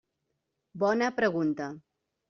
Bona 0.85 1.11
pregunta. 1.21 1.73